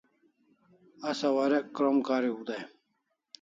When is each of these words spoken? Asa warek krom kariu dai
Asa 1.09 1.27
warek 1.37 1.65
krom 1.75 1.97
kariu 2.07 2.39
dai 2.47 2.63